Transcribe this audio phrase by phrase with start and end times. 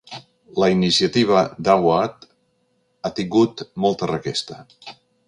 [0.61, 2.25] La iniciativa d'Awad
[3.03, 4.63] ha tingut molta requesta.